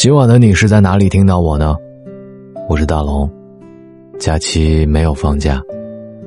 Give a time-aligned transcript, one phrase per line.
[0.00, 1.76] 今晚的你是在哪里听到我呢？
[2.70, 3.30] 我是大龙，
[4.18, 5.60] 假期没有放假，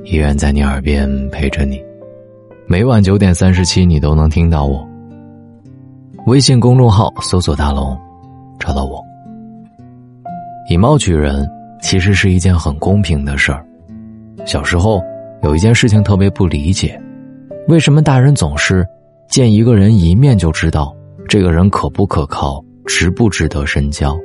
[0.04, 1.82] 依然在你耳边陪着你。
[2.68, 4.88] 每晚九点三十七，你都能听到我。
[6.26, 7.98] 微信公众号搜索“大龙”，
[8.60, 9.02] 找到我。
[10.70, 11.44] 以貌取人
[11.82, 13.66] 其实是一件很公平的事儿。
[14.46, 15.02] 小时候
[15.42, 16.96] 有一件事情特别不理解，
[17.66, 18.86] 为什么大人总是
[19.28, 20.94] 见一个人一面就知道
[21.28, 22.63] 这个人可不可靠？
[22.86, 24.18] 值不值得深交？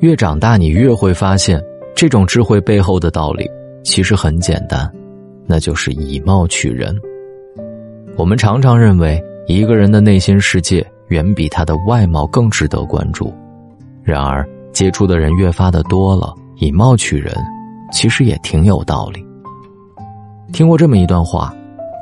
[0.00, 1.62] 越长大，你越会发现，
[1.94, 3.48] 这种智慧背后的道理
[3.84, 4.90] 其实很简单，
[5.46, 6.96] 那就是以貌取人。
[8.16, 13.32] 我们常常认为一个人的内心世界远比他的外貌更值得关注，
[14.02, 17.34] 然而接触的人越发的多了，以貌取人
[17.92, 19.24] 其实也挺有道理。
[20.52, 21.54] 听过这么一段话：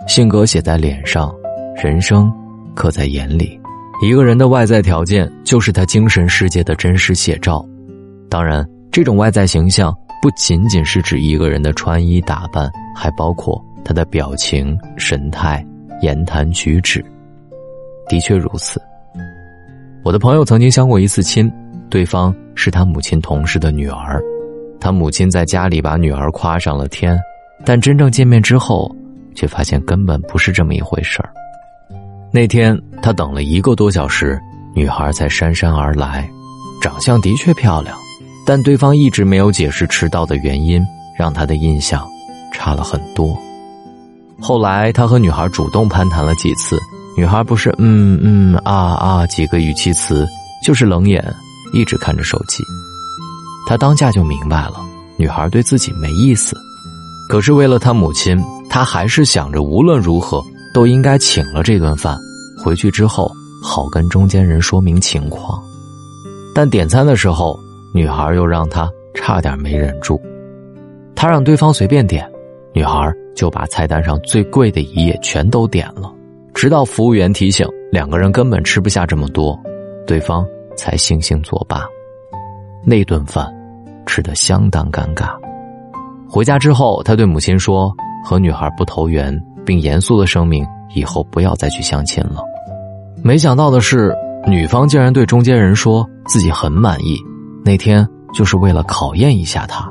[0.08, 1.34] 性格写在脸上，
[1.76, 2.32] 人生
[2.74, 3.59] 刻在眼里。
[4.02, 7.62] 一个人的外在条件就是他精神世界的真实写照，
[8.30, 15.62] 当然，这种外在形象不仅仅是指一个人的穿衣打扮，还包括他的表情、神态、
[16.00, 17.04] 言谈举止。
[18.08, 18.80] 的确如此。
[20.02, 21.52] 我的朋友曾经相过一次亲，
[21.90, 24.18] 对方是他母亲同事的女儿，
[24.80, 27.20] 他母亲在家里把女儿夸上了天，
[27.66, 28.90] 但真正见面之后，
[29.34, 31.30] 却发现根本不是这么一回事儿。
[32.32, 34.40] 那天他等了一个多小时，
[34.72, 36.30] 女孩才姗姗而来，
[36.80, 37.96] 长相的确漂亮，
[38.46, 40.80] 但对方一直没有解释迟到的原因，
[41.18, 42.06] 让他的印象
[42.52, 43.36] 差了很多。
[44.40, 46.78] 后来他和女孩主动攀谈了几次，
[47.16, 50.24] 女孩不是嗯嗯啊啊几个语气词，
[50.64, 51.22] 就是冷眼
[51.72, 52.62] 一直看着手机。
[53.66, 54.80] 他当下就明白了，
[55.16, 56.56] 女孩对自己没意思，
[57.28, 60.40] 可是为了他母亲，他还是想着无论如何。
[60.72, 62.18] 都应该请了这顿饭，
[62.64, 63.30] 回去之后
[63.62, 65.60] 好跟中间人说明情况。
[66.54, 67.58] 但点餐的时候，
[67.94, 70.20] 女孩又让他差点没忍住。
[71.14, 72.30] 他让对方随便点，
[72.72, 76.12] 女孩就把菜单上最贵的一页全都点了。
[76.54, 79.58] 直到服务员提醒两个人根本吃不下这么多，
[80.06, 81.84] 对方才悻悻作罢。
[82.84, 83.52] 那顿饭
[84.06, 85.30] 吃得相当尴尬。
[86.28, 87.92] 回家之后，他对母亲说
[88.24, 92.42] ：“和女孩不投缘。”并严肃的声明以后不要再去相亲了。
[93.22, 94.14] 没想到的是，
[94.46, 97.16] 女方竟然对中间人说自己很满意，
[97.64, 99.90] 那天就是为了考验一下他。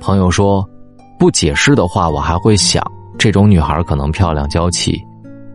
[0.00, 0.66] 朋友说，
[1.18, 2.82] 不解释的话，我还会想
[3.18, 4.94] 这种女孩可能漂亮娇气；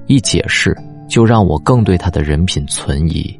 [0.07, 0.75] 一解释，
[1.07, 3.35] 就让我更对她的人品存疑。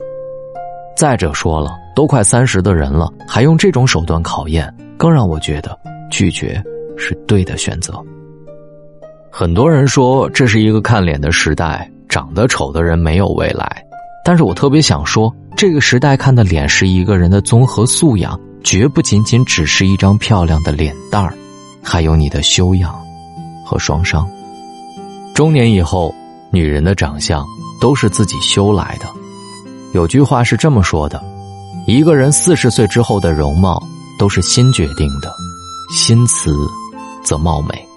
[0.95, 5.77] 再者说了，都快三十的人了，还用这种手段考验，更让我觉得
[6.09, 6.61] 拒绝
[6.97, 7.93] 是对的选择。
[9.33, 13.81] 很多人说这是一个看脸的时代，长得丑的人没有未来。
[14.25, 21.33] 但是我特别想说，这个时代看的脸是一个人的综合素养，绝不仅仅只是一张漂亮的脸蛋儿，
[21.81, 22.93] 还有你的修养
[23.65, 24.29] 和双商。
[25.33, 26.13] 中年以后，
[26.51, 27.45] 女人的长相
[27.79, 29.05] 都是自己修来的。
[29.93, 31.23] 有句话是这么说的：
[31.87, 33.81] 一个人四十岁之后的容貌
[34.19, 35.33] 都是心决定的，
[35.95, 36.53] 心慈
[37.23, 37.90] 则貌美。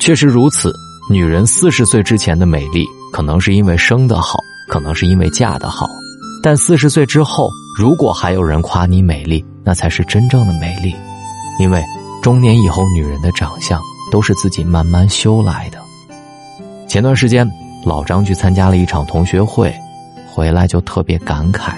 [0.00, 0.72] 确实如此，
[1.10, 5.86] 女人四十岁之前的美丽，可能是因为生的好，可能是因为嫁的好，
[6.42, 10.96] 但四十岁之后，如果还有人夸你美丽，那才是真正的美丽。
[11.58, 11.84] 因为
[12.22, 13.78] 中年以后，女人的长相
[14.10, 15.78] 都是自己慢慢修来的。
[16.88, 17.46] 前段时间，
[17.84, 19.72] 老张去参加了一场同学会，
[20.26, 21.74] 回来就特别感慨：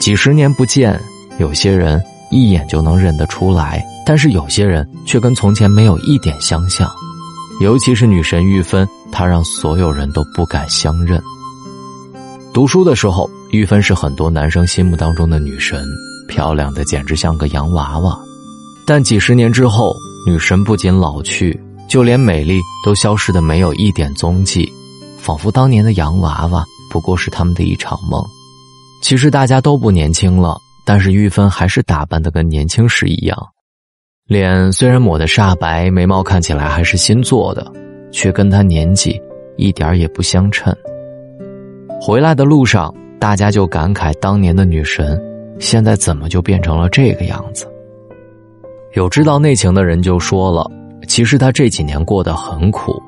[0.00, 0.98] 几十年不见，
[1.38, 3.84] 有些人一眼就能认得出来。
[4.06, 6.90] 但是有些人却跟从前没有一点相像，
[7.60, 11.22] 尤其是女神玉芬，她让所有人都不敢相认。
[12.52, 15.84] 读书的时候，玉芬是很多男生心目当中的女神，
[16.28, 18.18] 漂亮的简直像个洋娃娃。
[18.86, 24.70] 但几十年之后，女神不仅老去，就连美丽都消失的没有一点踪迹，
[25.18, 28.22] 仿佛当年的洋娃娃不过是他们的一场梦。
[29.02, 33.36] 其实大家都不年轻了，但是玉芬还是打扮的跟年轻时一样。
[34.26, 37.70] 脸虽然抹得煞白，眉毛看起来还是新做的，
[38.10, 39.20] 却跟他年纪
[39.56, 40.74] 一点也不相称。
[42.00, 45.22] 回来的路上，大家就感慨当年的女神，
[45.58, 47.66] 现在怎么就变成了这个样子？
[48.94, 50.70] 有知道内情的人就说了，
[51.06, 52.98] 其实她这几年过得很苦，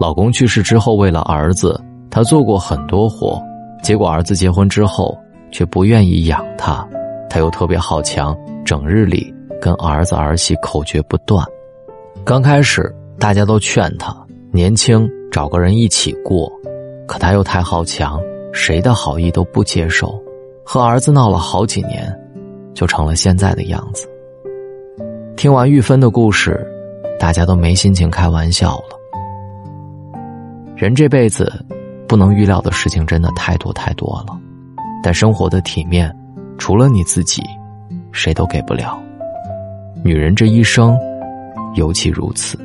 [0.00, 1.78] 老公去世之后，为了儿子，
[2.10, 3.38] 她做过很多活，
[3.82, 5.14] 结果儿子结婚之后，
[5.52, 6.88] 却不愿意养她，
[7.28, 8.34] 她又特别好强，
[8.64, 9.30] 整日里。
[9.64, 11.42] 跟儿子儿媳口诀不断，
[12.22, 14.14] 刚开始大家都劝他
[14.52, 16.52] 年轻找个人一起过，
[17.08, 18.20] 可他又太好强，
[18.52, 20.22] 谁的好意都不接受。
[20.66, 22.14] 和儿子闹了好几年，
[22.74, 24.06] 就成了现在的样子。
[25.34, 26.62] 听完玉芬的故事，
[27.18, 30.20] 大家都没心情开玩笑了。
[30.76, 31.50] 人这辈子，
[32.06, 34.38] 不能预料的事情真的太多太多了，
[35.02, 36.14] 但生活的体面，
[36.58, 37.42] 除了你自己，
[38.12, 39.00] 谁都给不了。
[40.04, 40.94] 女人这一生，
[41.76, 42.58] 尤其如此。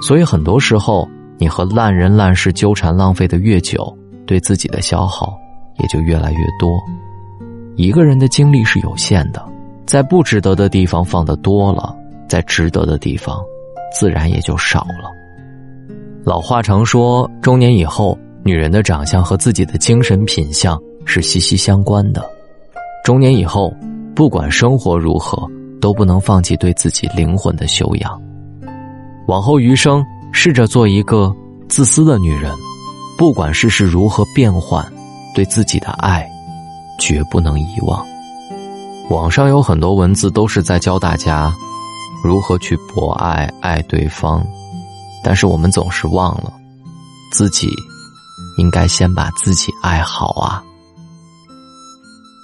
[0.00, 3.92] 所以很多时候，你和烂人烂事纠缠浪费的越久，
[4.26, 5.36] 对自己的消耗
[5.80, 6.70] 也就越来越多。
[7.74, 9.44] 一个人的精力是有限的。
[9.86, 11.92] 在不值得的地方放的多了，
[12.28, 13.36] 在值得的地方，
[13.92, 15.10] 自然也就少了。
[16.22, 22.24] 老话常说，中年以后，女人的长相和自己的精神品相是息息相关的。
[23.04, 23.74] 中年以后，
[24.14, 25.44] 不管生活如何，
[25.80, 28.20] 都不能放弃对自己灵魂的修养。
[29.26, 31.34] 往后余生，试着做一个
[31.68, 32.54] 自私的女人，
[33.16, 34.84] 不管世事如何变幻，
[35.34, 36.28] 对自己的爱，
[36.98, 38.06] 绝不能遗忘。
[39.08, 41.52] 网上有很多文字都是在教大家
[42.22, 44.46] 如何去博爱爱对方，
[45.24, 46.52] 但是我们总是忘了
[47.32, 47.68] 自己
[48.58, 50.62] 应该先把自己爱好啊！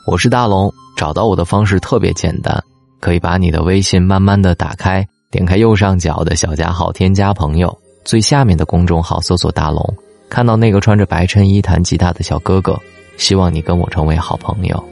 [0.06, 2.62] 我是大龙，找到我的方式特别简单，
[3.01, 9.95] 可以把你的微信慢慢的打开，点开右上角的小加号，添加朋友，最下面的公众号搜索大龙，
[10.29, 12.79] 看到那个穿着白衬衣弹吉他的小哥哥，
[13.17, 14.85] 希望你跟我成为好朋友。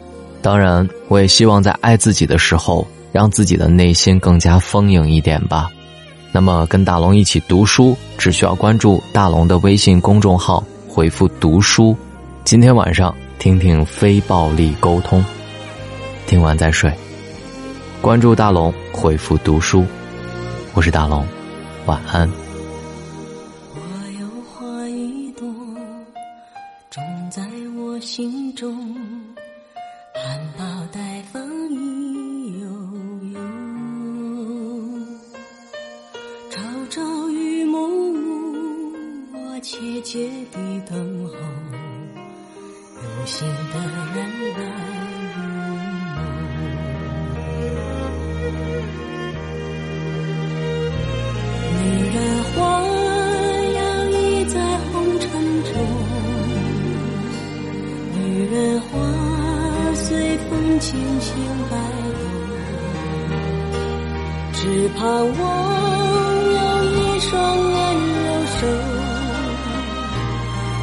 [0.42, 5.70] 当然，我也希望在爱自己的时候，让自己的内心更加丰盈一点吧。
[6.30, 11.96] 那么，跟大龙一起读书，只需要关注大龙的微信公众号，回复“读书”。
[12.44, 15.24] 今天晚上听听非暴力沟通，
[16.26, 16.92] 听完再睡。
[18.04, 19.82] 关注大龙，回复“读书”，
[20.76, 21.26] 我是大龙，
[21.86, 22.30] 晚安。
[23.72, 23.80] 我
[24.20, 25.46] 有花一朵，
[26.90, 27.42] 种在
[27.78, 28.94] 我心中。
[30.14, 32.68] 含苞待放意悠
[33.32, 33.40] 悠，
[36.50, 36.60] 朝
[36.90, 38.92] 朝与暮暮，
[39.32, 41.32] 我切切地等候，
[43.02, 43.80] 有心的
[44.14, 44.28] 人
[44.58, 44.93] 来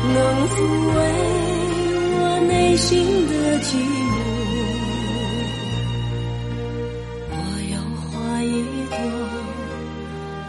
[0.04, 0.18] 能
[0.50, 0.54] 抚
[0.96, 0.98] 慰
[2.18, 2.90] 我内心
[3.28, 3.68] 的寂
[4.10, 4.14] 寞。
[7.30, 7.34] 我
[7.72, 8.10] 有花
[8.44, 8.46] 一
[8.90, 8.96] 朵，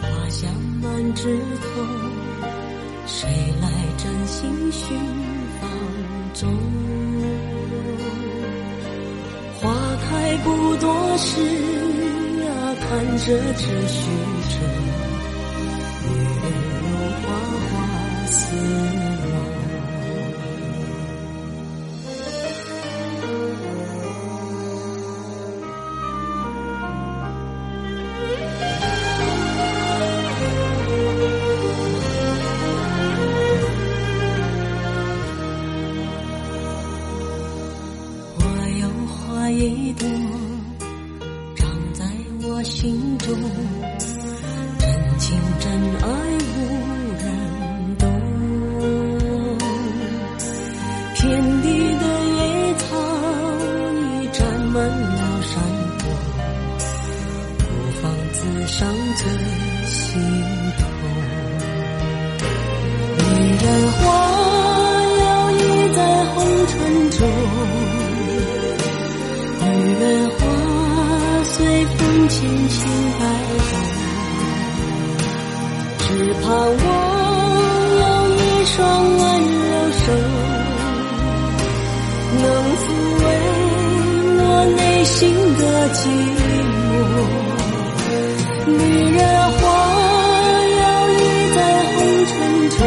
[0.01, 0.41] 花香
[0.81, 0.83] 满
[1.13, 1.21] 枝
[1.61, 1.65] 头，
[3.05, 3.29] 谁
[3.61, 3.65] 来
[3.97, 4.41] 真心
[4.71, 4.81] 寻
[5.61, 5.61] 芳
[6.33, 6.41] 踪？
[9.61, 9.69] 花
[10.09, 11.29] 开不多时
[12.43, 12.51] 啊，
[12.81, 12.89] 看
[13.19, 14.01] 着这虚
[14.49, 14.55] 着，
[16.03, 16.11] 女
[16.41, 16.43] 人
[16.81, 16.83] 如
[17.21, 17.25] 花
[17.69, 17.71] 花
[18.27, 18.41] 似。
[73.13, 73.21] 轻轻摆
[73.57, 73.73] 动，
[75.99, 76.05] 只
[76.41, 76.85] 盼望
[77.99, 78.03] 有
[78.35, 78.77] 一双
[79.17, 79.21] 温
[79.69, 80.05] 柔手，
[82.41, 82.43] 能
[82.79, 82.83] 抚
[83.19, 83.25] 慰
[84.39, 84.41] 我
[84.75, 85.13] 内心
[85.57, 85.61] 的
[85.93, 85.97] 寂
[86.73, 86.91] 寞。
[88.65, 88.71] 女
[89.15, 89.19] 人
[89.51, 89.61] 花
[90.81, 91.21] 摇曳
[91.55, 91.57] 在
[91.93, 92.31] 红尘
[92.69, 92.79] 中，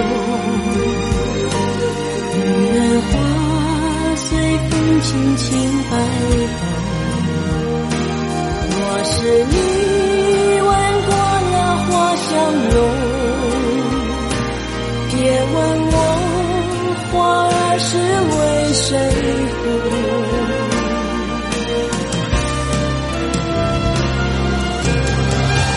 [2.34, 2.38] 女
[2.74, 3.12] 人花
[4.16, 4.26] 随
[4.68, 5.44] 风轻轻
[5.90, 5.92] 摆
[6.58, 6.58] 动。
[8.78, 9.14] 我是
[9.50, 9.54] 你
[12.28, 12.76] 相拥
[15.10, 15.14] 别
[15.54, 15.56] 问
[15.92, 15.94] 我
[17.12, 17.14] 花
[17.46, 18.36] 儿是为
[18.72, 18.88] 谁
[19.56, 19.64] 红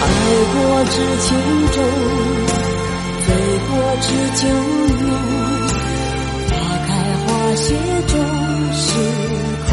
[0.02, 0.06] 爱
[0.54, 1.28] 过知情
[1.74, 1.78] 重
[3.26, 3.28] 醉
[3.68, 4.08] 过知
[4.42, 4.44] 酒
[5.06, 5.08] 浓
[6.50, 6.54] 花
[6.88, 6.90] 开
[7.26, 7.66] 花谢
[8.08, 8.14] 终
[8.74, 8.84] 是
[9.70, 9.72] 空。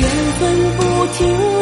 [0.00, 0.04] 缘
[0.38, 0.42] 分
[0.76, 0.80] 不
[1.12, 1.61] 停